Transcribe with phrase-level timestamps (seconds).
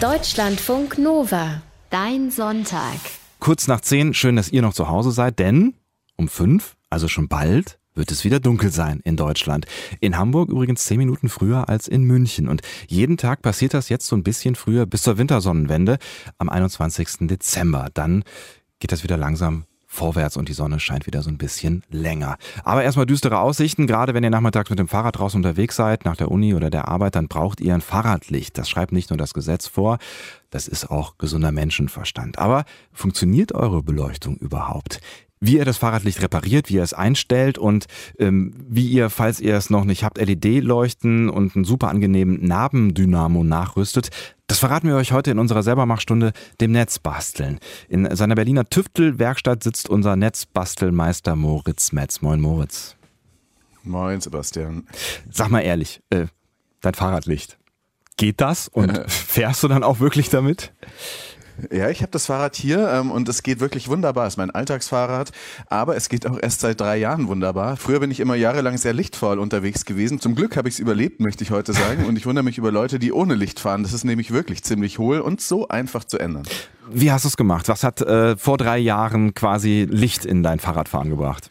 [0.00, 1.60] Deutschlandfunk Nova.
[1.90, 2.96] Dein Sonntag.
[3.38, 5.74] Kurz nach zehn, schön, dass ihr noch zu Hause seid, denn
[6.16, 9.66] um fünf, also schon bald, wird es wieder dunkel sein in Deutschland.
[10.00, 12.48] In Hamburg übrigens zehn Minuten früher als in München.
[12.48, 15.98] Und jeden Tag passiert das jetzt so ein bisschen früher bis zur Wintersonnenwende
[16.38, 17.28] am 21.
[17.28, 17.88] Dezember.
[17.92, 18.24] Dann
[18.78, 22.38] geht das wieder langsam vorwärts und die Sonne scheint wieder so ein bisschen länger.
[22.62, 26.16] Aber erstmal düstere Aussichten, gerade wenn ihr nachmittags mit dem Fahrrad draußen unterwegs seid, nach
[26.16, 28.56] der Uni oder der Arbeit, dann braucht ihr ein Fahrradlicht.
[28.56, 29.98] Das schreibt nicht nur das Gesetz vor,
[30.50, 32.38] das ist auch gesunder Menschenverstand.
[32.38, 35.00] Aber funktioniert eure Beleuchtung überhaupt?
[35.40, 37.86] Wie ihr das Fahrradlicht repariert, wie ihr es einstellt und
[38.18, 43.42] ähm, wie ihr, falls ihr es noch nicht habt, LED-Leuchten und einen super angenehmen Nabendynamo
[43.42, 44.10] nachrüstet.
[44.46, 47.58] Das verraten wir euch heute in unserer Selbermachstunde dem Netzbasteln.
[47.88, 52.20] In seiner Berliner Tüftelwerkstatt sitzt unser Netzbastelmeister Moritz Metz.
[52.20, 52.96] Moin Moritz.
[53.82, 54.86] Moin Sebastian.
[55.30, 56.26] Sag mal ehrlich, äh,
[56.82, 57.58] dein Fahrradlicht,
[58.18, 60.74] geht das und fährst du dann auch wirklich damit?
[61.72, 64.26] Ja, ich habe das Fahrrad hier ähm, und es geht wirklich wunderbar.
[64.26, 65.32] Es ist mein Alltagsfahrrad,
[65.68, 67.76] aber es geht auch erst seit drei Jahren wunderbar.
[67.76, 70.20] Früher bin ich immer jahrelang sehr lichtfaul unterwegs gewesen.
[70.20, 72.04] Zum Glück habe ich es überlebt, möchte ich heute sagen.
[72.06, 73.82] Und ich wundere mich über Leute, die ohne Licht fahren.
[73.82, 76.44] Das ist nämlich wirklich ziemlich hohl und so einfach zu ändern.
[76.90, 77.68] Wie hast du es gemacht?
[77.68, 81.50] Was hat äh, vor drei Jahren quasi Licht in dein Fahrradfahren gebracht?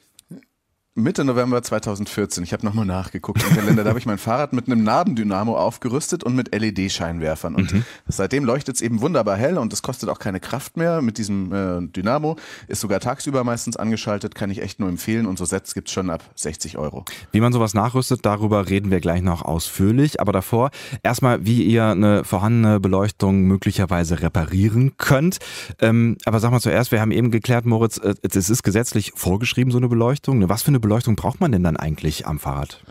[0.99, 2.43] Mitte November 2014.
[2.43, 3.83] Ich habe nochmal nachgeguckt im Kalender.
[3.83, 7.55] Da habe ich mein Fahrrad mit einem Nabendynamo aufgerüstet und mit LED-Scheinwerfern.
[7.55, 7.85] Und mhm.
[8.07, 11.53] seitdem leuchtet es eben wunderbar hell und es kostet auch keine Kraft mehr mit diesem
[11.53, 12.35] äh, Dynamo.
[12.67, 15.25] Ist sogar tagsüber meistens angeschaltet, kann ich echt nur empfehlen.
[15.25, 17.05] Und so Sets gibt es schon ab 60 Euro.
[17.31, 20.19] Wie man sowas nachrüstet, darüber reden wir gleich noch ausführlich.
[20.19, 20.69] Aber davor
[21.01, 25.39] erstmal, wie ihr eine vorhandene Beleuchtung möglicherweise reparieren könnt.
[25.79, 29.71] Ähm, aber sag mal zuerst, wir haben eben geklärt, Moritz, äh, es ist gesetzlich vorgeschrieben,
[29.71, 30.47] so eine Beleuchtung.
[30.49, 32.81] Was für eine Beleuchtung Beleuchtung braucht man denn dann eigentlich am Fahrrad?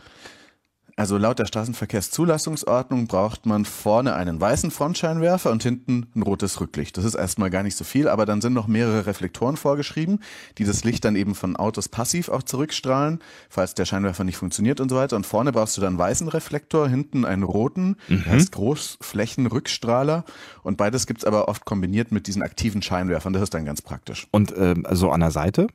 [0.94, 6.96] Also laut der Straßenverkehrszulassungsordnung braucht man vorne einen weißen Frontscheinwerfer und hinten ein rotes Rücklicht.
[6.96, 10.20] Das ist erstmal gar nicht so viel, aber dann sind noch mehrere Reflektoren vorgeschrieben,
[10.58, 13.18] die das Licht dann eben von Autos passiv auch zurückstrahlen,
[13.48, 15.16] falls der Scheinwerfer nicht funktioniert und so weiter.
[15.16, 18.22] Und vorne brauchst du dann einen weißen Reflektor, hinten einen roten, mhm.
[18.22, 20.24] der heißt Großflächenrückstrahler.
[20.62, 23.32] Und beides gibt es aber oft kombiniert mit diesen aktiven Scheinwerfern.
[23.32, 24.28] Das ist dann ganz praktisch.
[24.30, 25.66] Und äh, also an der Seite?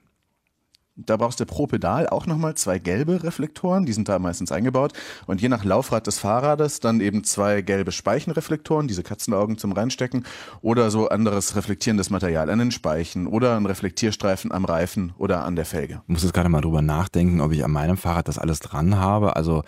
[0.96, 4.94] Da brauchst du pro Pedal auch nochmal zwei gelbe Reflektoren, die sind da meistens eingebaut.
[5.26, 10.24] Und je nach Laufrad des Fahrrades dann eben zwei gelbe Speichenreflektoren, diese Katzenaugen zum Reinstecken
[10.62, 15.56] oder so anderes reflektierendes Material an den Speichen oder ein Reflektierstreifen am Reifen oder an
[15.56, 16.04] der Felge.
[16.04, 18.98] Ich muss jetzt gerade mal drüber nachdenken, ob ich an meinem Fahrrad das alles dran
[18.98, 19.36] habe.
[19.36, 19.64] Also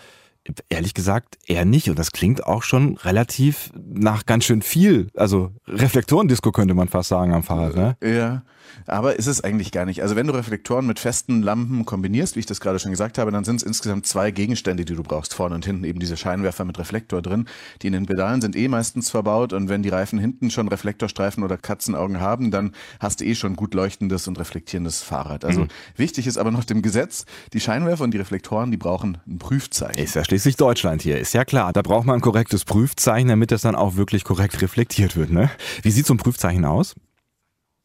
[0.68, 1.90] Ehrlich gesagt, eher nicht.
[1.90, 5.08] Und das klingt auch schon relativ nach ganz schön viel.
[5.16, 7.96] Also Reflektorendisco könnte man fast sagen am Fahrrad, ne?
[8.02, 8.42] Ja.
[8.86, 10.02] Aber ist es eigentlich gar nicht.
[10.02, 13.30] Also wenn du Reflektoren mit festen Lampen kombinierst, wie ich das gerade schon gesagt habe,
[13.30, 15.34] dann sind es insgesamt zwei Gegenstände, die du brauchst.
[15.34, 17.46] Vorne und hinten eben diese Scheinwerfer mit Reflektor drin.
[17.82, 21.42] Die in den Pedalen sind eh meistens verbaut und wenn die Reifen hinten schon Reflektorstreifen
[21.42, 25.44] oder Katzenaugen haben, dann hast du eh schon gut leuchtendes und reflektierendes Fahrrad.
[25.44, 25.68] Also mhm.
[25.96, 30.02] wichtig ist aber noch dem Gesetz, die Scheinwerfer und die Reflektoren, die brauchen ein Prüfzeichen.
[30.02, 31.72] Ist ja schließlich Deutschland hier, ist ja klar.
[31.72, 35.30] Da braucht man ein korrektes Prüfzeichen, damit das dann auch wirklich korrekt reflektiert wird.
[35.30, 35.48] Ne?
[35.82, 36.94] Wie sieht so ein Prüfzeichen aus?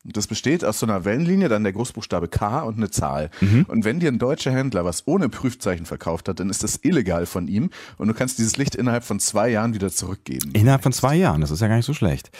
[0.03, 3.29] Das besteht aus so einer Wellenlinie, dann der Großbuchstabe K und eine Zahl.
[3.39, 3.65] Mhm.
[3.67, 7.27] Und wenn dir ein deutscher Händler was ohne Prüfzeichen verkauft hat, dann ist das illegal
[7.27, 10.51] von ihm und du kannst dieses Licht innerhalb von zwei Jahren wieder zurückgeben.
[10.53, 12.31] Innerhalb von zwei Jahren, das ist ja gar nicht so schlecht.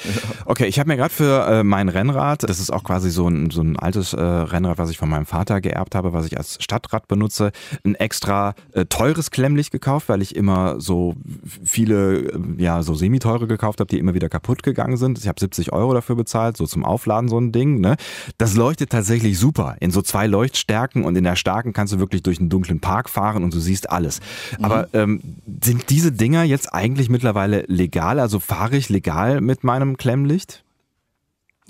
[0.46, 3.52] Okay, ich habe mir gerade für äh, mein Rennrad, das ist auch quasi so ein,
[3.52, 6.58] so ein altes äh, Rennrad, was ich von meinem Vater geerbt habe, was ich als
[6.64, 7.52] Stadtrad benutze,
[7.84, 11.16] ein extra äh, teures Klemmlicht gekauft, weil ich immer so
[11.64, 15.20] viele, äh, ja, so semi-teure gekauft habe, die immer wieder kaputt gegangen sind.
[15.20, 17.80] Ich habe 70 Euro dafür bezahlt, so zum Aufladen so ein Ding.
[17.80, 17.96] Ne?
[18.38, 22.24] Das leuchtet tatsächlich super in so zwei Leuchtstärken und in der starken kannst du wirklich
[22.24, 24.20] durch einen dunklen Park fahren und du siehst alles.
[24.58, 24.66] Mhm.
[24.66, 25.22] Aber ähm,
[25.64, 28.20] sind diese Dinger jetzt eigentlich mittlerweile legal?
[28.20, 30.64] Also fahre ich legal mit meinem Klemmlicht?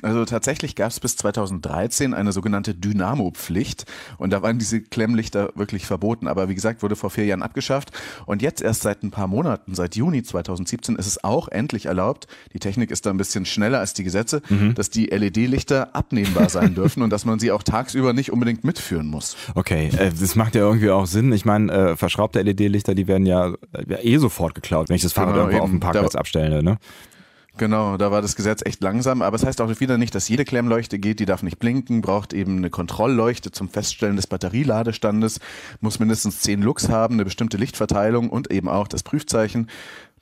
[0.01, 3.85] Also tatsächlich gab es bis 2013 eine sogenannte Dynamo-Pflicht
[4.17, 6.27] und da waren diese Klemmlichter wirklich verboten.
[6.27, 7.91] Aber wie gesagt, wurde vor vier Jahren abgeschafft
[8.25, 12.27] und jetzt erst seit ein paar Monaten, seit Juni 2017, ist es auch endlich erlaubt.
[12.53, 14.75] Die Technik ist da ein bisschen schneller als die Gesetze, mhm.
[14.75, 19.07] dass die LED-Lichter abnehmbar sein dürfen und dass man sie auch tagsüber nicht unbedingt mitführen
[19.07, 19.35] muss.
[19.55, 21.31] Okay, äh, das macht ja irgendwie auch Sinn.
[21.31, 23.53] Ich meine, äh, verschraubte LED-Lichter, die werden ja,
[23.87, 25.63] ja, eh sofort geklaut, wenn ich das Fahrrad genau, irgendwo eben.
[25.63, 26.63] auf dem Parkplatz da, abstelle.
[26.63, 26.77] Ne?
[27.61, 30.27] Genau, da war das Gesetz echt langsam, aber es das heißt auch wieder nicht, dass
[30.27, 35.39] jede Klemmleuchte geht, die darf nicht blinken, braucht eben eine Kontrollleuchte zum Feststellen des Batterieladestandes,
[35.79, 39.67] muss mindestens 10 Lux haben, eine bestimmte Lichtverteilung und eben auch das Prüfzeichen.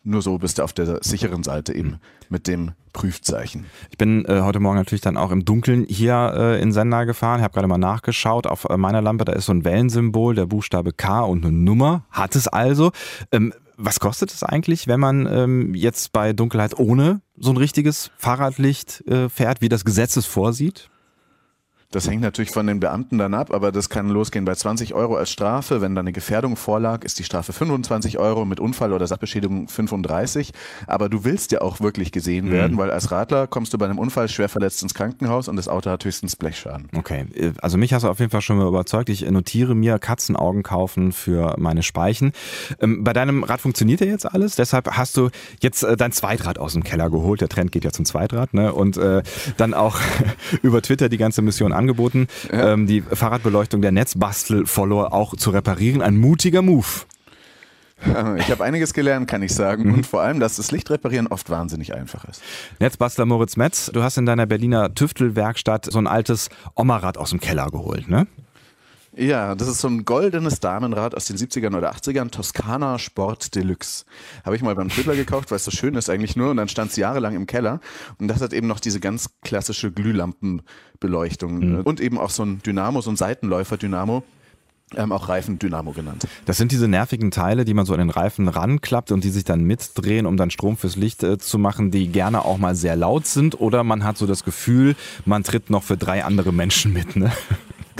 [0.03, 3.67] Nur so bist du auf der sicheren Seite eben mit dem Prüfzeichen.
[3.89, 7.39] Ich bin äh, heute Morgen natürlich dann auch im Dunkeln hier äh, in Sender gefahren.
[7.39, 8.47] Ich habe gerade mal nachgeschaut.
[8.47, 12.03] Auf äh, meiner Lampe, da ist so ein Wellensymbol, der Buchstabe K und eine Nummer.
[12.11, 12.91] Hat es also.
[13.31, 18.11] Ähm, Was kostet es eigentlich, wenn man ähm, jetzt bei Dunkelheit ohne so ein richtiges
[18.17, 20.89] Fahrradlicht äh, fährt, wie das Gesetz es vorsieht?
[21.91, 25.15] Das hängt natürlich von den Beamten dann ab, aber das kann losgehen bei 20 Euro
[25.15, 25.81] als Strafe.
[25.81, 30.51] Wenn da eine Gefährdung vorlag, ist die Strafe 25 Euro, mit Unfall oder Sachbeschädigung 35.
[30.85, 32.51] Aber du willst ja auch wirklich gesehen mhm.
[32.51, 35.67] werden, weil als Radler kommst du bei einem Unfall schwer verletzt ins Krankenhaus und das
[35.67, 36.89] Auto hat höchstens Blechschaden.
[36.95, 37.25] Okay,
[37.59, 39.09] also mich hast du auf jeden Fall schon mal überzeugt.
[39.09, 42.33] Ich notiere mir Katzenaugen kaufen für meine Speichen.
[42.79, 46.59] Ähm, bei deinem Rad funktioniert ja jetzt alles, deshalb hast du jetzt äh, dein Zweitrad
[46.59, 47.41] aus dem Keller geholt.
[47.41, 48.73] Der Trend geht ja zum Zweitrad, ne?
[48.73, 49.23] Und äh,
[49.57, 49.99] dann auch
[50.61, 52.73] über Twitter die ganze Mission angeboten, ja.
[52.73, 56.01] ähm, die Fahrradbeleuchtung der Netzbastel-Follower auch zu reparieren.
[56.01, 56.85] Ein mutiger Move.
[58.37, 59.87] Ich habe einiges gelernt, kann ich sagen.
[59.87, 59.93] Mhm.
[59.95, 62.41] Und vor allem, dass das Licht reparieren oft wahnsinnig einfach ist.
[62.79, 67.41] Netzbastler Moritz Metz, du hast in deiner Berliner Tüftelwerkstatt so ein altes Omarad aus dem
[67.41, 68.25] Keller geholt, ne?
[69.15, 74.05] Ja, das ist so ein goldenes Damenrad aus den 70ern oder 80ern, Toskana Sport Deluxe.
[74.45, 76.67] Habe ich mal beim Twiddler gekauft, weil es so schön ist eigentlich nur und dann
[76.67, 77.79] stand es jahrelang im Keller
[78.19, 81.81] und das hat eben noch diese ganz klassische Glühlampenbeleuchtung mhm.
[81.81, 84.23] und eben auch so ein Dynamo, so ein Seitenläufer-Dynamo.
[84.95, 86.27] Ähm, auch Reifendynamo genannt.
[86.45, 89.43] Das sind diese nervigen Teile, die man so an den Reifen ranklappt und die sich
[89.43, 92.95] dann mitdrehen, um dann Strom fürs Licht äh, zu machen, die gerne auch mal sehr
[92.95, 94.95] laut sind oder man hat so das Gefühl,
[95.25, 97.15] man tritt noch für drei andere Menschen mit.
[97.15, 97.31] Ne?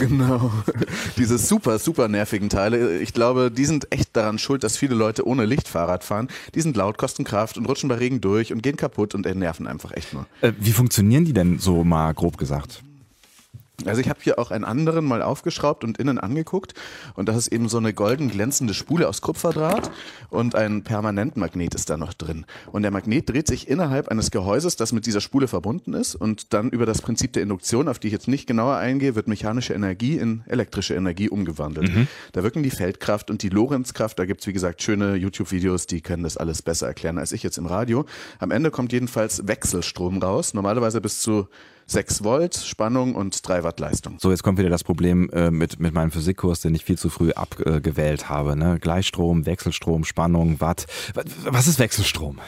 [0.00, 0.50] Genau.
[1.16, 2.98] Diese super, super nervigen Teile.
[2.98, 6.28] Ich glaube, die sind echt daran schuld, dass viele Leute ohne Licht Fahrrad fahren.
[6.54, 9.66] Die sind laut, kosten Kraft und rutschen bei Regen durch und gehen kaputt und nerven
[9.66, 10.26] einfach echt nur.
[10.40, 12.82] Äh, wie funktionieren die denn so mal grob gesagt?
[13.86, 16.74] Also ich habe hier auch einen anderen mal aufgeschraubt und innen angeguckt
[17.14, 19.90] und das ist eben so eine golden glänzende Spule aus Kupferdraht
[20.28, 22.46] und ein Permanentmagnet ist da noch drin.
[22.72, 26.52] Und der Magnet dreht sich innerhalb eines Gehäuses, das mit dieser Spule verbunden ist und
[26.52, 29.74] dann über das Prinzip der Induktion, auf die ich jetzt nicht genauer eingehe, wird mechanische
[29.74, 31.94] Energie in elektrische Energie umgewandelt.
[31.94, 32.08] Mhm.
[32.32, 36.22] Da wirken die Feldkraft und die Lorenzkraft, da gibt's wie gesagt schöne YouTube-Videos, die können
[36.22, 38.04] das alles besser erklären als ich jetzt im Radio.
[38.38, 41.48] Am Ende kommt jedenfalls Wechselstrom raus, normalerweise bis zu
[41.90, 44.18] 6 Volt Spannung und 3 Watt Leistung.
[44.20, 47.10] So, jetzt kommt wieder das Problem äh, mit, mit meinem Physikkurs, den ich viel zu
[47.10, 48.56] früh abgewählt habe.
[48.56, 48.78] Ne?
[48.80, 50.86] Gleichstrom, Wechselstrom, Spannung, Watt.
[51.44, 52.38] Was ist Wechselstrom?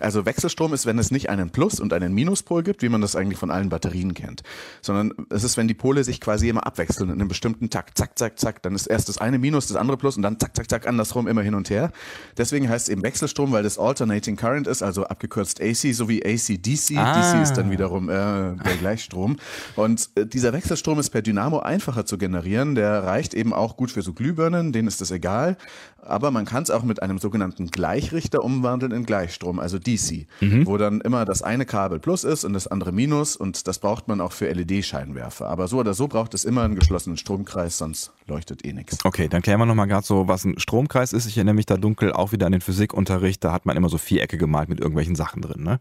[0.00, 3.16] Also Wechselstrom ist, wenn es nicht einen Plus- und einen Minuspol gibt, wie man das
[3.16, 4.42] eigentlich von allen Batterien kennt,
[4.82, 7.98] sondern es ist, wenn die Pole sich quasi immer abwechseln in einem bestimmten Takt.
[7.98, 8.62] Zack, zack, zack.
[8.62, 11.26] Dann ist erst das eine Minus, das andere Plus und dann zack, zack, zack, andersrum
[11.26, 11.92] immer hin und her.
[12.36, 16.96] Deswegen heißt es eben Wechselstrom, weil das Alternating Current ist, also abgekürzt AC sowie AC-DC.
[16.96, 17.34] Ah.
[17.34, 19.36] DC ist dann wiederum äh, der Gleichstrom.
[19.74, 22.74] Und äh, dieser Wechselstrom ist per Dynamo einfacher zu generieren.
[22.74, 25.56] Der reicht eben auch gut für so Glühbirnen, denen ist das egal.
[26.02, 29.58] Aber man kann es auch mit einem sogenannten Gleichrichter umwandeln in Gleichstrom.
[29.66, 30.64] Also DC, mhm.
[30.64, 34.06] wo dann immer das eine Kabel Plus ist und das andere Minus und das braucht
[34.06, 35.48] man auch für LED-Scheinwerfer.
[35.48, 39.04] Aber so oder so braucht es immer einen geschlossenen Stromkreis, sonst leuchtet eh nichts.
[39.04, 41.26] Okay, dann klären wir nochmal gerade so, was ein Stromkreis ist.
[41.26, 43.98] Ich erinnere mich da dunkel auch wieder an den Physikunterricht, da hat man immer so
[43.98, 45.80] Vierecke gemalt mit irgendwelchen Sachen drin, ne?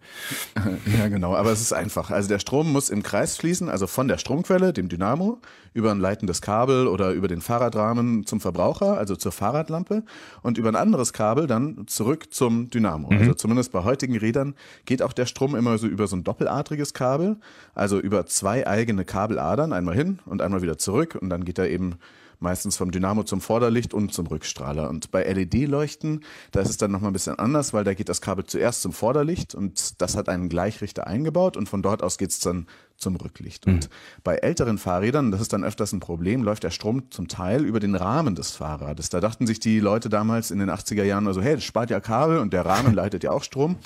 [0.97, 2.09] ja, genau, aber es ist einfach.
[2.09, 5.37] Also der Strom muss im Kreis fließen, also von der Stromquelle, dem Dynamo,
[5.75, 10.03] über ein leitendes Kabel oder über den Fahrradrahmen zum Verbraucher, also zur Fahrradlampe
[10.41, 13.11] und über ein anderes Kabel dann zurück zum Dynamo.
[13.11, 13.19] Mhm.
[13.19, 14.55] Also zumindest bei heutigen Rädern
[14.85, 17.35] geht auch der Strom immer so über so ein doppeladriges Kabel,
[17.73, 21.69] also über zwei eigene Kabeladern, einmal hin und einmal wieder zurück und dann geht er
[21.69, 21.95] eben
[22.39, 24.89] meistens vom Dynamo zum Vorderlicht und zum Rückstrahler.
[24.89, 28.21] Und bei LED-Leuchten, da ist es dann nochmal ein bisschen anders, weil da geht das
[28.21, 32.31] Kabel zuerst zum Vorderlicht und das hat einen Gleichrichter eingebaut und von dort aus geht
[32.31, 33.67] es dann zum Rücklicht.
[33.67, 33.73] Mhm.
[33.73, 33.89] Und
[34.23, 37.79] bei älteren Fahrrädern, das ist dann öfters ein Problem, läuft der Strom zum Teil über
[37.79, 39.09] den Rahmen des Fahrrades.
[39.09, 41.99] Da dachten sich die Leute damals in den 80er Jahren also, hey, das spart ja
[41.99, 43.77] Kabel und der Rahmen leitet ja auch Strom.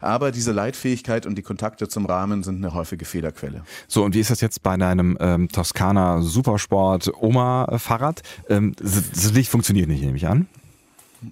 [0.00, 3.62] Aber diese Leitfähigkeit und die Kontakte zum Rahmen sind eine häufige Fehlerquelle.
[3.88, 8.22] So, und wie ist das jetzt bei deinem ähm, Toskana Supersport Oma Fahrrad?
[8.48, 10.46] Ähm, das Licht funktioniert nicht, nehme ich an.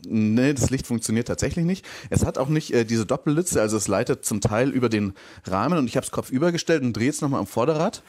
[0.04, 1.84] Nee, das Licht funktioniert tatsächlich nicht.
[2.10, 5.14] Es hat auch nicht äh, diese Doppellitze, also es leitet zum Teil über den
[5.44, 8.02] Rahmen und ich habe es kopfüber gestellt und drehe es nochmal am Vorderrad.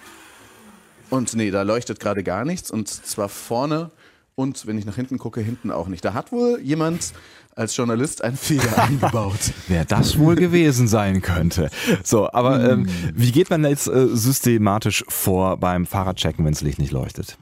[1.09, 3.91] Und nee, da leuchtet gerade gar nichts und zwar vorne
[4.35, 6.05] und wenn ich nach hinten gucke, hinten auch nicht.
[6.05, 7.13] Da hat wohl jemand
[7.55, 9.53] als Journalist einen Fehler eingebaut.
[9.67, 11.69] Wer das wohl gewesen sein könnte.
[12.03, 13.11] So, aber ähm, hm.
[13.15, 17.37] wie geht man jetzt äh, systematisch vor beim Fahrradchecken, wenn das Licht nicht leuchtet?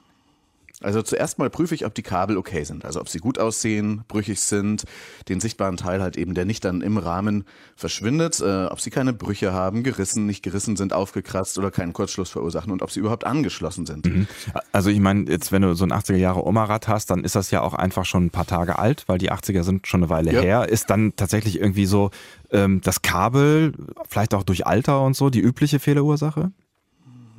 [0.82, 4.04] Also zuerst mal prüfe ich, ob die Kabel okay sind, also ob sie gut aussehen,
[4.08, 4.84] brüchig sind,
[5.30, 7.46] den sichtbaren Teil halt eben, der nicht dann im Rahmen
[7.78, 12.30] verschwindet, äh, ob sie keine Brüche haben, gerissen, nicht gerissen sind, aufgekratzt oder keinen Kurzschluss
[12.30, 14.06] verursachen und ob sie überhaupt angeschlossen sind.
[14.06, 14.28] Mhm.
[14.74, 17.52] Also ich meine, jetzt wenn du so ein 80er Jahre Oma-Rad hast, dann ist das
[17.52, 20.34] ja auch einfach schon ein paar Tage alt, weil die 80er sind schon eine Weile
[20.34, 20.42] ja.
[20.42, 20.70] her.
[20.70, 22.12] Ist dann tatsächlich irgendwie so
[22.52, 23.74] ähm, das Kabel,
[24.10, 26.52] vielleicht auch durch Alter und so, die übliche Fehlerursache?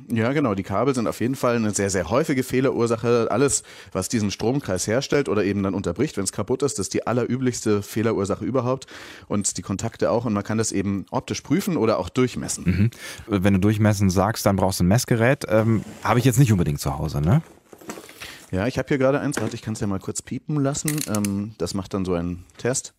[0.09, 0.55] Ja, genau.
[0.55, 3.27] Die Kabel sind auf jeden Fall eine sehr, sehr häufige Fehlerursache.
[3.29, 6.93] Alles, was diesen Stromkreis herstellt oder eben dann unterbricht, wenn es kaputt ist, das ist
[6.93, 8.87] die allerüblichste Fehlerursache überhaupt.
[9.27, 10.25] Und die Kontakte auch.
[10.25, 12.91] Und man kann das eben optisch prüfen oder auch durchmessen.
[13.27, 13.41] Mhm.
[13.43, 15.45] Wenn du durchmessen sagst, dann brauchst du ein Messgerät.
[15.49, 17.41] Ähm, Habe ich jetzt nicht unbedingt zu Hause, ne?
[18.51, 19.41] Ja, ich habe hier gerade eins.
[19.41, 20.91] Warte, ich kann es ja mal kurz piepen lassen.
[21.13, 22.93] Ähm, das macht dann so einen Test.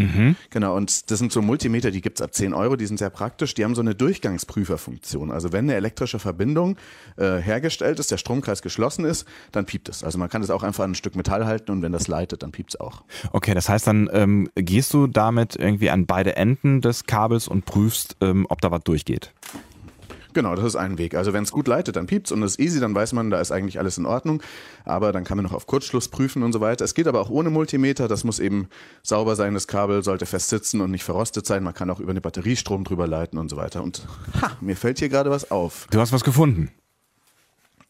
[0.00, 0.36] Mhm.
[0.50, 3.10] Genau, und das sind so Multimeter, die gibt es ab 10 Euro, die sind sehr
[3.10, 3.54] praktisch.
[3.54, 5.30] Die haben so eine Durchgangsprüferfunktion.
[5.30, 6.76] Also wenn eine elektrische Verbindung
[7.16, 10.02] äh, hergestellt ist, der Stromkreis geschlossen ist, dann piept es.
[10.02, 12.42] Also man kann es auch einfach an ein Stück Metall halten und wenn das leitet,
[12.42, 13.02] dann piept es auch.
[13.32, 17.64] Okay, das heißt dann ähm, gehst du damit irgendwie an beide Enden des Kabels und
[17.64, 19.32] prüfst, ähm, ob da was durchgeht.
[20.32, 21.14] Genau, das ist ein Weg.
[21.14, 23.40] Also wenn es gut leitet, dann piept's und es ist easy, dann weiß man, da
[23.40, 24.42] ist eigentlich alles in Ordnung.
[24.84, 26.84] Aber dann kann man noch auf Kurzschluss prüfen und so weiter.
[26.84, 28.08] Es geht aber auch ohne Multimeter.
[28.08, 28.68] Das muss eben
[29.02, 29.54] sauber sein.
[29.54, 31.62] Das Kabel sollte fest sitzen und nicht verrostet sein.
[31.62, 33.82] Man kann auch über eine Batterie Strom drüber leiten und so weiter.
[33.82, 34.06] Und
[34.40, 35.86] ha, mir fällt hier gerade was auf.
[35.90, 36.70] Du hast was gefunden.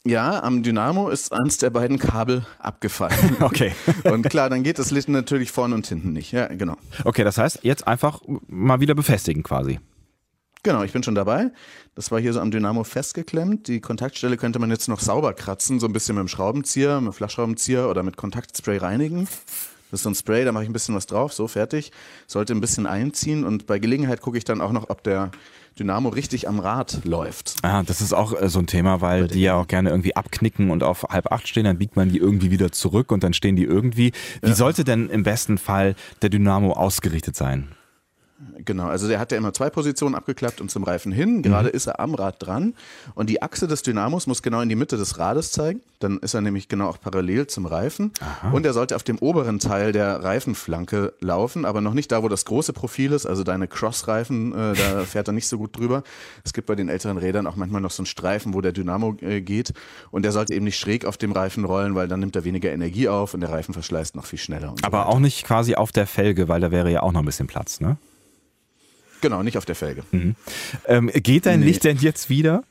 [0.06, 3.36] Ja, am Dynamo ist eins der beiden Kabel abgefallen.
[3.40, 3.72] Okay.
[4.04, 6.32] und klar, dann geht das Licht natürlich vorne und hinten nicht.
[6.32, 6.76] Ja, genau.
[7.04, 9.78] Okay, das heißt, jetzt einfach mal wieder befestigen quasi.
[10.62, 11.50] Genau, ich bin schon dabei.
[11.94, 13.66] Das war hier so am Dynamo festgeklemmt.
[13.68, 17.12] Die Kontaktstelle könnte man jetzt noch sauber kratzen, so ein bisschen mit dem Schraubenzieher, mit
[17.12, 19.26] dem Flachschraubenzieher oder mit Kontaktspray reinigen.
[19.90, 21.90] Das ist so ein Spray, da mache ich ein bisschen was drauf, so fertig.
[22.26, 25.30] Sollte ein bisschen einziehen und bei Gelegenheit gucke ich dann auch noch, ob der
[25.78, 27.56] Dynamo richtig am Rad läuft.
[27.62, 30.70] Ah, das ist auch äh, so ein Thema, weil die ja auch gerne irgendwie abknicken
[30.70, 33.56] und auf halb acht stehen, dann biegt man die irgendwie wieder zurück und dann stehen
[33.56, 34.12] die irgendwie.
[34.42, 34.54] Wie ja.
[34.54, 37.68] sollte denn im besten Fall der Dynamo ausgerichtet sein?
[38.64, 41.42] Genau, also der hat ja immer zwei Positionen abgeklappt und zum Reifen hin.
[41.42, 41.74] Gerade mhm.
[41.74, 42.74] ist er am Rad dran
[43.14, 45.80] und die Achse des Dynamos muss genau in die Mitte des Rades zeigen.
[45.98, 48.12] Dann ist er nämlich genau auch parallel zum Reifen.
[48.20, 48.50] Aha.
[48.52, 52.28] Und er sollte auf dem oberen Teil der Reifenflanke laufen, aber noch nicht da, wo
[52.28, 53.26] das große Profil ist.
[53.26, 56.02] Also deine Crossreifen, äh, da fährt er nicht so gut drüber.
[56.42, 59.16] Es gibt bei den älteren Rädern auch manchmal noch so einen Streifen, wo der Dynamo
[59.20, 59.74] äh, geht.
[60.10, 62.72] Und der sollte eben nicht schräg auf dem Reifen rollen, weil dann nimmt er weniger
[62.72, 64.74] Energie auf und der Reifen verschleißt noch viel schneller.
[64.82, 67.26] aber so auch nicht quasi auf der Felge, weil da wäre ja auch noch ein
[67.26, 67.98] bisschen Platz, ne?
[69.20, 70.02] Genau, nicht auf der Felge.
[70.10, 70.36] Mhm.
[70.86, 71.66] Ähm, geht dein nee.
[71.66, 72.64] Licht denn jetzt wieder?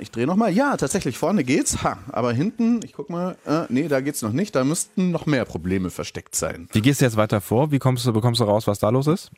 [0.00, 0.52] Ich drehe nochmal.
[0.52, 1.84] Ja, tatsächlich, vorne geht's.
[1.84, 4.56] Ha, aber hinten, ich guck mal, äh, nee, da geht's noch nicht.
[4.56, 6.68] Da müssten noch mehr Probleme versteckt sein.
[6.72, 7.70] Wie gehst du jetzt weiter vor?
[7.70, 9.30] Wie kommst du, bekommst du raus, was da los ist?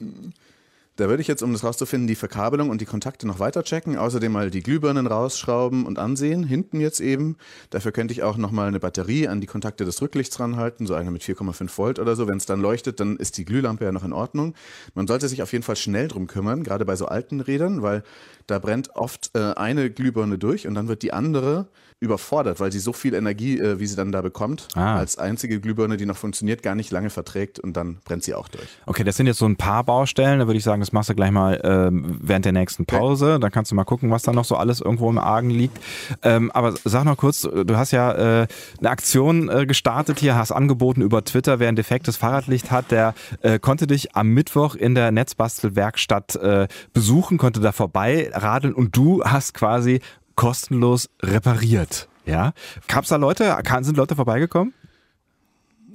[1.01, 3.97] Da würde ich jetzt, um das rauszufinden, die Verkabelung und die Kontakte noch weiter checken.
[3.97, 6.45] Außerdem mal die Glühbirnen rausschrauben und ansehen.
[6.45, 7.39] Hinten jetzt eben.
[7.71, 10.87] Dafür könnte ich auch nochmal eine Batterie an die Kontakte des Rücklichts ranhalten.
[10.87, 12.29] So eine mit 4,5 Volt oder so.
[12.29, 14.53] Wenn es dann leuchtet, dann ist die Glühlampe ja noch in Ordnung.
[14.93, 18.03] Man sollte sich auf jeden Fall schnell drum kümmern, gerade bei so alten Rädern, weil
[18.47, 21.69] da brennt oft äh, eine Glühbirne durch und dann wird die andere
[22.01, 24.97] überfordert, weil sie so viel Energie, äh, wie sie dann da bekommt, ah.
[24.97, 28.49] als einzige Glühbirne, die noch funktioniert, gar nicht lange verträgt und dann brennt sie auch
[28.49, 28.67] durch.
[28.87, 30.39] Okay, das sind jetzt so ein paar Baustellen.
[30.39, 33.39] Da würde ich sagen, das machst du gleich mal ähm, während der nächsten Pause.
[33.39, 35.79] Dann kannst du mal gucken, was da noch so alles irgendwo im Argen liegt.
[36.23, 38.47] Ähm, aber sag noch kurz, du hast ja äh,
[38.79, 43.13] eine Aktion äh, gestartet hier, hast angeboten über Twitter, wer ein defektes Fahrradlicht hat, der
[43.43, 48.97] äh, konnte dich am Mittwoch in der Netzbastelwerkstatt äh, besuchen, konnte da vorbei radeln und
[48.97, 50.01] du hast quasi
[50.41, 52.09] kostenlos repariert.
[52.25, 52.55] Ja,
[52.89, 53.59] gab es da Leute?
[53.83, 54.73] Sind Leute vorbeigekommen?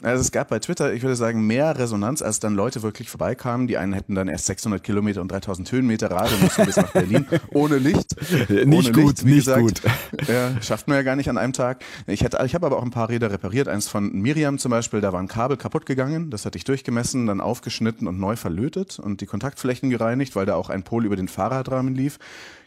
[0.03, 3.65] Also es gab bei Twitter, ich würde sagen, mehr Resonanz, als dann Leute wirklich vorbeikamen.
[3.65, 7.25] Die einen hätten dann erst 600 Kilometer und 3000 Höhenmeter radeln müssen bis nach Berlin
[7.53, 8.15] ohne Licht.
[8.49, 9.61] Nicht ohne gut, Licht, nicht gesagt.
[9.61, 9.81] gut.
[10.27, 11.83] Ja, schafft man ja gar nicht an einem Tag.
[12.05, 13.67] Ich, hätte, ich habe aber auch ein paar Räder repariert.
[13.67, 16.29] Eins von Miriam zum Beispiel, da war ein Kabel kaputt gegangen.
[16.29, 20.53] Das hatte ich durchgemessen, dann aufgeschnitten und neu verlötet und die Kontaktflächen gereinigt, weil da
[20.53, 22.19] auch ein Pol über den Fahrradrahmen lief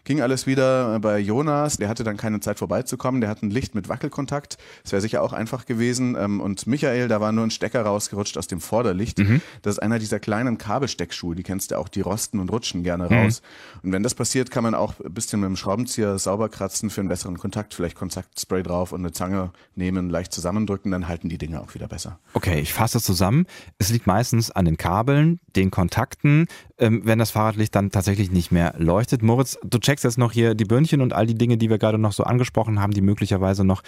[0.05, 1.77] ging alles wieder bei Jonas.
[1.77, 3.21] Der hatte dann keine Zeit vorbeizukommen.
[3.21, 4.59] Der hat ein Licht mit Wackelkontakt.
[4.83, 6.17] Das wäre sicher auch einfach gewesen.
[6.19, 9.19] Ähm, und Michael, da war nur ein Stecker rausgerutscht aus dem Vorderlicht.
[9.19, 9.41] Mhm.
[9.63, 11.35] Das ist einer dieser kleinen Kabelsteckschuhe.
[11.35, 11.89] Die kennst du auch.
[11.89, 13.17] Die rosten und rutschen gerne mhm.
[13.17, 13.43] raus.
[13.83, 17.01] Und wenn das passiert, kann man auch ein bisschen mit dem Schraubenzieher sauber kratzen für
[17.01, 17.75] einen besseren Kontakt.
[17.75, 20.91] Vielleicht Kontaktspray drauf und eine Zange nehmen, leicht zusammendrücken.
[20.91, 22.19] Dann halten die Dinge auch wieder besser.
[22.35, 23.47] Okay, ich fasse zusammen.
[23.79, 26.47] Es liegt meistens an den Kabeln, den Kontakten,
[26.79, 29.23] ähm, wenn das Fahrradlicht dann tatsächlich nicht mehr leuchtet.
[29.23, 31.99] Moritz, du checkst jetzt noch hier die Böhnchen und all die Dinge, die wir gerade
[31.99, 33.83] noch so angesprochen haben, die möglicherweise noch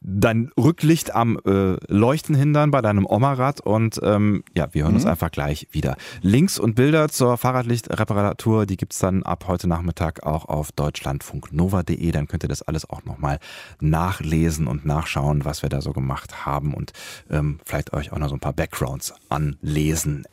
[0.00, 3.60] dein Rücklicht am äh, Leuchten hindern bei deinem Oma-Rad.
[3.60, 4.96] Und ähm, ja, wir hören mhm.
[4.96, 5.96] uns einfach gleich wieder.
[6.20, 12.10] Links und Bilder zur Fahrradlichtreparatur, die gibt es dann ab heute Nachmittag auch auf deutschlandfunknova.de.
[12.10, 13.38] Dann könnt ihr das alles auch nochmal
[13.80, 16.92] nachlesen und nachschauen, was wir da so gemacht haben und
[17.30, 20.24] ähm, vielleicht euch auch noch so ein paar Backgrounds anlesen.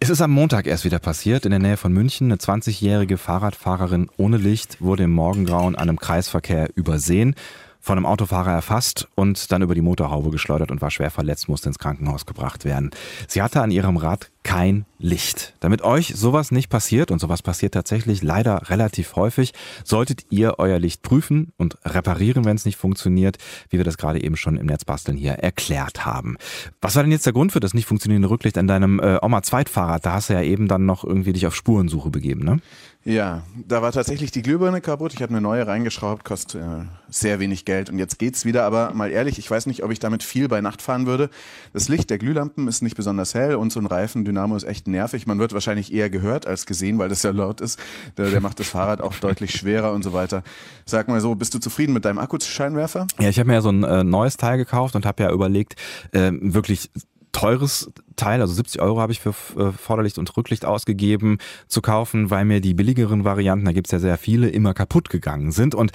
[0.00, 1.44] Es ist am Montag erst wieder passiert.
[1.44, 2.28] In der Nähe von München.
[2.28, 7.34] Eine 20-jährige Fahrradfahrerin ohne Licht wurde im Morgengrauen an einem Kreisverkehr übersehen,
[7.80, 11.68] von einem Autofahrer erfasst und dann über die Motorhaube geschleudert und war schwer verletzt, musste
[11.68, 12.90] ins Krankenhaus gebracht werden.
[13.26, 15.54] Sie hatte an ihrem Rad kein Licht.
[15.60, 19.52] Damit euch sowas nicht passiert, und sowas passiert tatsächlich leider relativ häufig,
[19.84, 23.36] solltet ihr euer Licht prüfen und reparieren, wenn es nicht funktioniert,
[23.68, 26.38] wie wir das gerade eben schon im Netzbasteln hier erklärt haben.
[26.80, 30.06] Was war denn jetzt der Grund für das nicht funktionierende Rücklicht an deinem äh, Oma-Zweitfahrrad?
[30.06, 32.60] Da hast du ja eben dann noch irgendwie dich auf Spurensuche begeben, ne?
[33.08, 35.14] Ja, da war tatsächlich die Glühbirne kaputt.
[35.14, 37.88] Ich habe eine neue reingeschraubt, kostet äh, sehr wenig Geld.
[37.88, 38.64] Und jetzt geht's wieder.
[38.64, 41.30] Aber mal ehrlich, ich weiß nicht, ob ich damit viel bei Nacht fahren würde.
[41.72, 45.26] Das Licht der Glühlampen ist nicht besonders hell und so ein Reifendynamo ist echt nervig.
[45.26, 47.80] Man wird wahrscheinlich eher gehört als gesehen, weil das ja laut ist.
[48.18, 50.42] Der, der macht das Fahrrad auch deutlich schwerer und so weiter.
[50.84, 53.06] Sag mal so, bist du zufrieden mit deinem Akkuscheinwerfer?
[53.18, 55.76] Ja, ich habe mir ja so ein äh, neues Teil gekauft und habe ja überlegt,
[56.12, 56.90] äh, wirklich
[57.32, 62.30] teures Teil, also 70 Euro habe ich für äh, Vorderlicht und Rücklicht ausgegeben, zu kaufen,
[62.30, 65.74] weil mir die billigeren Varianten, da gibt's ja sehr viele, immer kaputt gegangen sind.
[65.74, 65.92] Und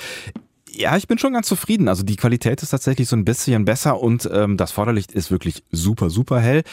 [0.75, 1.87] ja, ich bin schon ganz zufrieden.
[1.87, 5.63] Also die Qualität ist tatsächlich so ein bisschen besser und ähm, das Vorderlicht ist wirklich
[5.71, 6.63] super, super hell.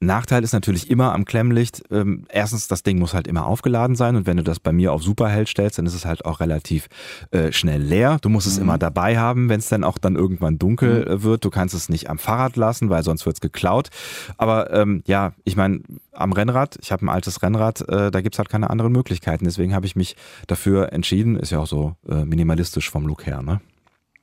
[0.00, 1.82] Nachteil ist natürlich immer am Klemmlicht.
[1.90, 4.92] Ähm, erstens, das Ding muss halt immer aufgeladen sein und wenn du das bei mir
[4.92, 6.88] auf Superhell stellst, dann ist es halt auch relativ
[7.30, 8.18] äh, schnell leer.
[8.20, 8.62] Du musst es mhm.
[8.62, 11.10] immer dabei haben, wenn es dann auch dann irgendwann dunkel mhm.
[11.10, 11.44] Äh, wird.
[11.44, 13.88] Du kannst es nicht am Fahrrad lassen, weil sonst wird es geklaut.
[14.36, 15.80] Aber ähm, ja, ich meine,
[16.12, 19.44] am Rennrad, ich habe ein altes Rennrad, äh, da gibt's halt keine anderen Möglichkeiten.
[19.44, 21.36] Deswegen habe ich mich dafür entschieden.
[21.36, 23.60] Ist ja auch so äh, minimalistisch vom Look her, ne?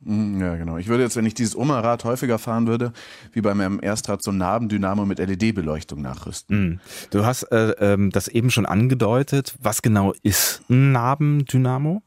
[0.05, 0.77] Mhm, ja, genau.
[0.77, 2.93] Ich würde jetzt, wenn ich dieses Oma-Rad häufiger fahren würde,
[3.31, 6.59] wie bei meinem Erstrad so ein Nabendynamo mit LED-Beleuchtung nachrüsten.
[6.59, 6.79] Mhm.
[7.11, 9.55] Du hast äh, ähm, das eben schon angedeutet.
[9.61, 12.01] Was genau ist ein Nabendynamo?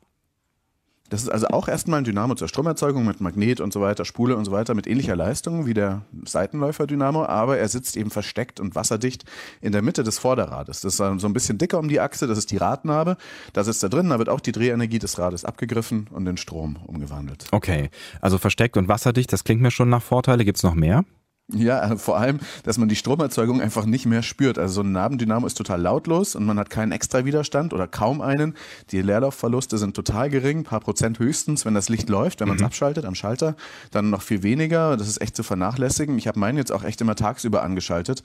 [1.11, 4.37] Das ist also auch erstmal ein Dynamo zur Stromerzeugung mit Magnet und so weiter, Spule
[4.37, 8.75] und so weiter mit ähnlicher Leistung wie der Seitenläufer-Dynamo, aber er sitzt eben versteckt und
[8.75, 9.25] wasserdicht
[9.61, 10.81] in der Mitte des Vorderrades.
[10.81, 13.17] Das ist so ein bisschen dicker um die Achse, das ist die Radnabe.
[13.53, 16.77] Da sitzt er drin, da wird auch die Drehenergie des Rades abgegriffen und in Strom
[16.87, 17.47] umgewandelt.
[17.53, 20.45] Okay, also versteckt und wasserdicht, das klingt mir schon nach Vorteile.
[20.45, 21.05] Gibt es noch mehr?
[21.53, 24.59] Ja, also vor allem, dass man die Stromerzeugung einfach nicht mehr spürt.
[24.59, 28.21] Also so ein Nabendynamo ist total lautlos und man hat keinen extra Widerstand oder kaum
[28.21, 28.55] einen.
[28.91, 32.63] Die Leerlaufverluste sind total gering, paar Prozent höchstens, wenn das Licht läuft, wenn man es
[32.63, 32.67] mhm.
[32.67, 33.55] abschaltet am Schalter,
[33.93, 34.97] dann noch viel weniger.
[34.97, 36.19] Das ist echt zu vernachlässigen.
[36.19, 38.25] Ich habe meinen jetzt auch echt immer tagsüber angeschaltet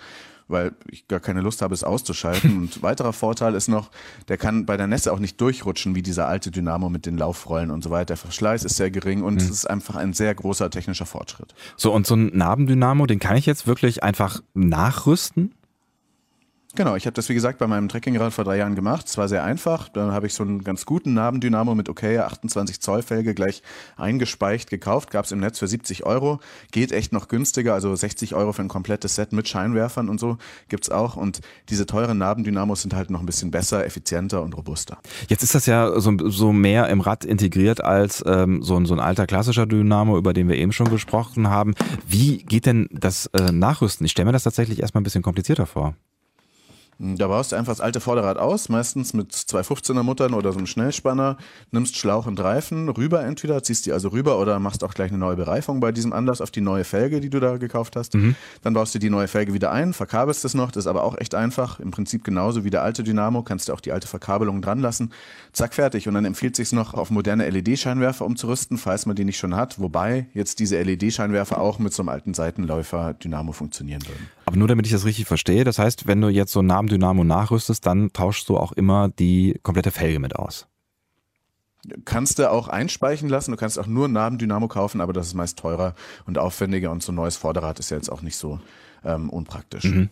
[0.51, 2.57] weil ich gar keine Lust habe, es auszuschalten.
[2.57, 3.89] Und weiterer Vorteil ist noch,
[4.27, 7.71] der kann bei der Nässe auch nicht durchrutschen, wie dieser alte Dynamo mit den Laufrollen
[7.71, 8.05] und so weiter.
[8.05, 9.39] Der Verschleiß ist sehr gering und mhm.
[9.39, 11.53] es ist einfach ein sehr großer technischer Fortschritt.
[11.77, 15.53] So, und so ein Nabendynamo, den kann ich jetzt wirklich einfach nachrüsten?
[16.73, 19.05] Genau, ich habe das wie gesagt bei meinem Trekkingrad vor drei Jahren gemacht.
[19.05, 19.89] Es war sehr einfach.
[19.89, 23.61] Da habe ich so einen ganz guten Nabendynamo mit okay 28 Zoll Felge gleich
[23.97, 25.11] eingespeicht gekauft.
[25.11, 26.39] Gab es im Netz für 70 Euro.
[26.71, 30.37] Geht echt noch günstiger, also 60 Euro für ein komplettes Set mit Scheinwerfern und so
[30.69, 31.17] gibt's auch.
[31.17, 34.97] Und diese teuren Nabendynamos sind halt noch ein bisschen besser, effizienter und robuster.
[35.27, 38.93] Jetzt ist das ja so, so mehr im Rad integriert als ähm, so, ein, so
[38.93, 41.75] ein alter klassischer Dynamo, über den wir eben schon gesprochen haben.
[42.07, 44.05] Wie geht denn das äh, Nachrüsten?
[44.05, 45.95] Ich stelle mir das tatsächlich erstmal ein bisschen komplizierter vor.
[47.03, 50.59] Da baust du einfach das alte Vorderrad aus, meistens mit zwei 15er Muttern oder so
[50.59, 51.37] einem Schnellspanner,
[51.71, 55.17] nimmst Schlauch und Reifen rüber entweder, ziehst die also rüber oder machst auch gleich eine
[55.17, 58.13] neue Bereifung bei diesem Anlass auf die neue Felge, die du da gekauft hast.
[58.13, 58.35] Mhm.
[58.61, 61.17] Dann baust du die neue Felge wieder ein, verkabelst es noch, das ist aber auch
[61.17, 61.79] echt einfach.
[61.79, 65.11] Im Prinzip genauso wie der alte Dynamo, kannst du auch die alte Verkabelung dran lassen.
[65.53, 66.07] Zack, fertig.
[66.07, 69.79] Und dann empfiehlt sich noch, auf moderne LED-Scheinwerfer umzurüsten, falls man die nicht schon hat.
[69.79, 74.29] Wobei jetzt diese LED-Scheinwerfer auch mit so einem alten Seitenläufer Dynamo funktionieren würden.
[74.45, 76.90] Aber nur damit ich das richtig verstehe, das heißt, wenn du jetzt so einen Namen
[76.91, 80.67] Dynamo nachrüstest, dann tauschst du auch immer die komplette Felge mit aus.
[82.05, 85.33] Kannst du auch einspeichen lassen, du kannst auch nur einen Nabendynamo kaufen, aber das ist
[85.33, 85.95] meist teurer
[86.27, 88.59] und aufwendiger und so ein neues Vorderrad ist ja jetzt auch nicht so
[89.03, 89.85] ähm, unpraktisch.
[89.85, 90.09] Mhm.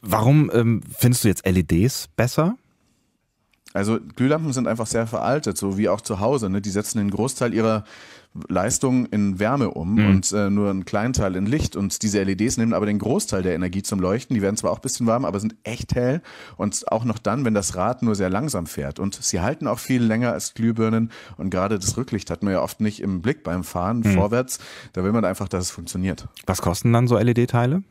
[0.00, 2.56] Warum ähm, findest du jetzt LEDs besser?
[3.78, 6.50] Also Glühlampen sind einfach sehr veraltet, so wie auch zu Hause.
[6.50, 6.60] Ne?
[6.60, 7.84] Die setzen den Großteil ihrer
[8.48, 10.06] Leistung in Wärme um mhm.
[10.08, 11.76] und äh, nur einen kleinen Teil in Licht.
[11.76, 14.34] Und diese LEDs nehmen aber den Großteil der Energie zum Leuchten.
[14.34, 16.22] Die werden zwar auch ein bisschen warm, aber sind echt hell
[16.56, 18.98] und auch noch dann, wenn das Rad nur sehr langsam fährt.
[18.98, 21.12] Und sie halten auch viel länger als Glühbirnen.
[21.36, 24.14] Und gerade das Rücklicht hat man ja oft nicht im Blick beim Fahren mhm.
[24.14, 24.58] vorwärts.
[24.92, 26.26] Da will man einfach, dass es funktioniert.
[26.46, 27.84] Was kosten dann so LED-Teile?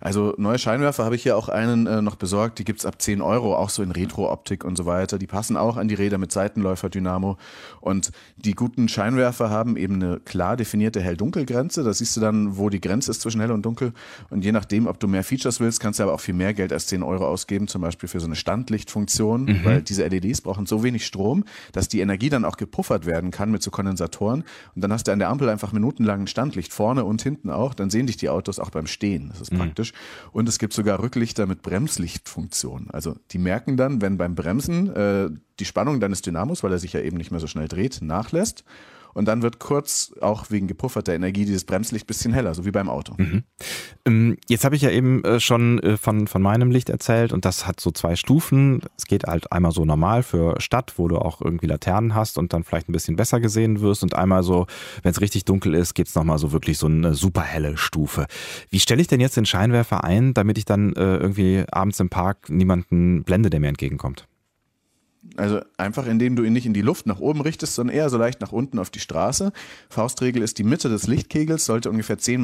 [0.00, 3.20] Also neue Scheinwerfer habe ich hier auch einen äh, noch besorgt, die gibt's ab 10
[3.20, 5.18] Euro, auch so in Retro-Optik und so weiter.
[5.18, 7.36] Die passen auch an die Räder mit Seitenläufer-Dynamo.
[7.80, 11.82] Und die guten Scheinwerfer haben eben eine klar definierte Hell-Dunkel-Grenze.
[11.82, 13.92] Da siehst du dann, wo die Grenze ist zwischen hell und dunkel.
[14.30, 16.72] Und je nachdem, ob du mehr Features willst, kannst du aber auch viel mehr Geld
[16.72, 19.64] als 10 Euro ausgeben, zum Beispiel für so eine Standlichtfunktion, mhm.
[19.64, 23.50] weil diese LEDs brauchen so wenig Strom, dass die Energie dann auch gepuffert werden kann
[23.50, 24.44] mit so Kondensatoren.
[24.74, 27.74] Und dann hast du an der Ampel einfach minutenlang ein Standlicht vorne und hinten auch.
[27.74, 29.28] Dann sehen dich die Autos auch beim Stehen.
[29.28, 29.58] Das ist mhm.
[29.58, 29.92] praktisch.
[30.32, 32.88] Und es gibt sogar Rücklichter mit Bremslichtfunktion.
[32.90, 36.92] Also die merken dann, wenn beim Bremsen äh, die Spannung deines Dynamos, weil er sich
[36.92, 38.64] ja eben nicht mehr so schnell dreht, nachlässt.
[39.14, 42.70] Und dann wird kurz, auch wegen gepufferter Energie, dieses Bremslicht ein bisschen heller, so wie
[42.70, 43.14] beim Auto.
[43.16, 43.42] Mhm.
[44.04, 47.44] Ähm, jetzt habe ich ja eben äh, schon äh, von, von meinem Licht erzählt und
[47.44, 48.82] das hat so zwei Stufen.
[48.96, 52.52] Es geht halt einmal so normal für Stadt, wo du auch irgendwie Laternen hast und
[52.52, 54.66] dann vielleicht ein bisschen besser gesehen wirst und einmal so,
[55.02, 58.26] wenn es richtig dunkel ist, gibt es nochmal so wirklich so eine super helle Stufe.
[58.70, 62.08] Wie stelle ich denn jetzt den Scheinwerfer ein, damit ich dann äh, irgendwie abends im
[62.08, 64.27] Park niemanden blende, der mir entgegenkommt?
[65.36, 68.18] Also einfach indem du ihn nicht in die Luft nach oben richtest, sondern eher so
[68.18, 69.52] leicht nach unten auf die Straße.
[69.88, 72.40] Faustregel ist, die Mitte des Lichtkegels sollte ungefähr 10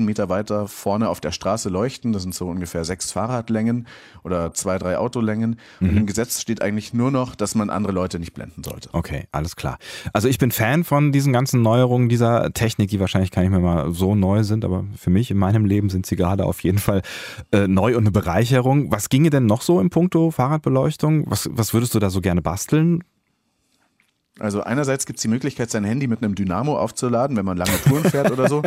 [0.00, 2.12] Meter weiter vorne auf der Straße leuchten.
[2.12, 3.86] Das sind so ungefähr sechs Fahrradlängen
[4.24, 5.56] oder zwei, drei Autolängen.
[5.80, 5.88] Mhm.
[5.88, 8.88] Und im Gesetz steht eigentlich nur noch, dass man andere Leute nicht blenden sollte.
[8.92, 9.78] Okay, alles klar.
[10.12, 13.60] Also ich bin Fan von diesen ganzen Neuerungen dieser Technik, die wahrscheinlich gar nicht mehr
[13.60, 16.78] mal so neu sind, aber für mich in meinem Leben sind sie gerade auf jeden
[16.78, 17.02] Fall
[17.52, 18.90] äh, neu und eine Bereicherung.
[18.90, 21.24] Was ginge denn noch so im Punkto Fahrradbeleuchtung?
[21.28, 23.02] Was, was würdest du da so gerne basteln?
[24.38, 27.72] Also einerseits gibt es die Möglichkeit, sein Handy mit einem Dynamo aufzuladen, wenn man lange
[27.84, 28.62] Touren fährt oder so.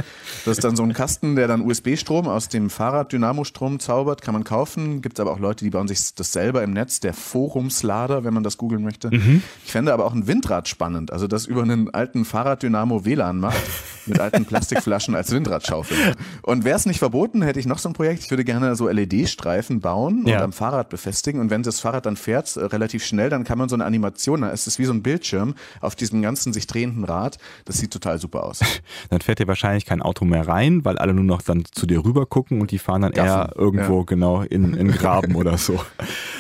[0.46, 4.44] Das ist dann so ein Kasten, der dann USB-Strom aus dem Fahrrad-Dynamo-Strom zaubert, kann man
[4.44, 5.02] kaufen.
[5.02, 8.34] Gibt es aber auch Leute, die bauen sich das selber im Netz, der Forumslader, wenn
[8.34, 9.12] man das googeln möchte.
[9.12, 9.44] Mhm.
[9.64, 13.62] Ich fände aber auch ein Windrad spannend, also das über einen alten Fahrrad-Dynamo WLAN macht,
[14.08, 15.98] mit alten Plastikflaschen als Windradschaufel.
[16.42, 18.24] Und wäre es nicht verboten, hätte ich noch so ein Projekt.
[18.24, 20.38] Ich würde gerne so LED-Streifen bauen ja.
[20.38, 21.40] und am Fahrrad befestigen.
[21.40, 24.42] Und wenn das Fahrrad dann fährt, äh, relativ schnell, dann kann man so eine Animation,
[24.42, 27.38] da ist es wie so ein Bildschirm, auf diesem ganzen sich drehenden Rad.
[27.66, 28.60] Das sieht total super aus.
[29.10, 32.04] dann fährt dir wahrscheinlich kein Auto mehr rein, weil alle nur noch dann zu dir
[32.04, 33.30] rüber gucken und die fahren dann Gaffen.
[33.30, 34.06] eher irgendwo ja.
[34.06, 35.80] genau in, in Graben oder so.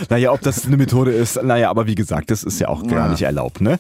[0.07, 3.09] Naja, ob das eine Methode ist, naja, aber wie gesagt, das ist ja auch gar
[3.09, 3.59] nicht erlaubt.
[3.59, 3.79] Ne?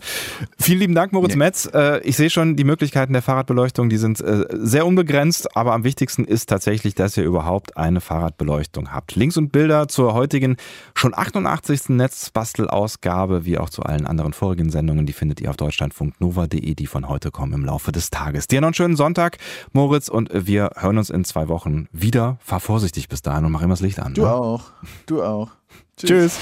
[0.59, 1.37] Vielen lieben Dank, Moritz nee.
[1.37, 1.69] Metz.
[1.73, 5.85] Äh, ich sehe schon, die Möglichkeiten der Fahrradbeleuchtung, die sind äh, sehr unbegrenzt, aber am
[5.85, 9.15] wichtigsten ist tatsächlich, dass ihr überhaupt eine Fahrradbeleuchtung habt.
[9.15, 10.57] Links und Bilder zur heutigen
[10.93, 11.89] schon 88.
[11.89, 17.07] Netzbastelausgabe, wie auch zu allen anderen vorigen Sendungen, die findet ihr auf deutschlandfunknova.de, die von
[17.07, 18.47] heute kommen im Laufe des Tages.
[18.47, 19.37] Dir noch einen schönen Sonntag,
[19.73, 22.39] Moritz, und wir hören uns in zwei Wochen wieder.
[22.41, 24.15] Fahr vorsichtig bis dahin und mach immer das Licht an.
[24.15, 24.33] Du ne?
[24.33, 24.71] auch.
[25.05, 25.49] Du auch.
[25.97, 26.09] Tschüss.
[26.09, 26.39] Tschüss.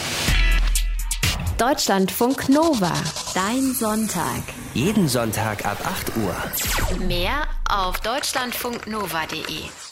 [1.57, 2.93] Deutschlandfunk Nova.
[3.33, 4.43] Dein Sonntag.
[4.73, 7.05] Jeden Sonntag ab 8 Uhr.
[7.07, 9.86] Mehr auf deutschlandfunknova.de.